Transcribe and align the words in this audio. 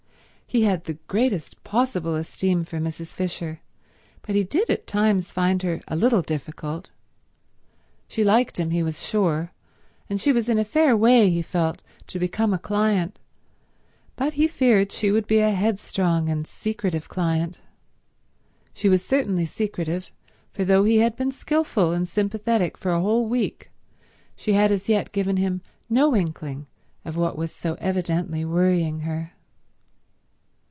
He 0.53 0.63
had 0.63 0.83
the 0.83 0.95
greatest 1.07 1.63
possible 1.63 2.13
esteem 2.15 2.65
for 2.65 2.77
Mrs. 2.77 3.13
Fisher, 3.13 3.61
but 4.21 4.35
he 4.35 4.43
did 4.43 4.69
at 4.69 4.85
times 4.85 5.31
find 5.31 5.63
her 5.63 5.79
a 5.87 5.95
little 5.95 6.21
difficult. 6.21 6.89
She 8.09 8.25
liked 8.25 8.59
him, 8.59 8.71
he 8.71 8.83
was 8.83 9.01
sure, 9.01 9.53
and 10.09 10.19
she 10.19 10.33
was 10.33 10.49
in 10.49 10.59
a 10.59 10.65
fair 10.65 10.97
way, 10.97 11.29
he 11.29 11.41
felt, 11.41 11.81
to 12.07 12.19
become 12.19 12.53
a 12.53 12.59
client, 12.59 13.17
but 14.17 14.33
he 14.33 14.45
feared 14.49 14.91
she 14.91 15.09
would 15.09 15.25
be 15.25 15.39
a 15.39 15.51
headstrong 15.53 16.27
and 16.27 16.45
secretive 16.45 17.07
client. 17.07 17.61
She 18.73 18.89
was 18.89 19.05
certainly 19.05 19.45
secretive, 19.45 20.11
for 20.51 20.65
though 20.65 20.83
he 20.83 20.97
had 20.97 21.15
been 21.15 21.31
skilful 21.31 21.93
and 21.93 22.09
sympathetic 22.09 22.77
for 22.77 22.91
a 22.91 22.99
whole 22.99 23.25
week, 23.25 23.71
she 24.35 24.51
had 24.51 24.69
as 24.69 24.89
yet 24.89 25.13
given 25.13 25.37
him 25.37 25.61
no 25.89 26.13
inkling 26.13 26.67
of 27.05 27.15
what 27.15 27.37
was 27.37 27.53
so 27.55 27.75
evidently 27.79 28.43
worrying 28.43 28.99
her. 29.07 29.31